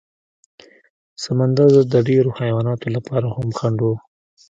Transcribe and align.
سمندر 1.23 1.69
د 1.93 1.95
ډېرو 2.09 2.29
حیواناتو 2.39 2.87
لپاره 2.95 3.27
هم 3.35 3.49
خنډ 3.57 3.79
و. 3.83 3.87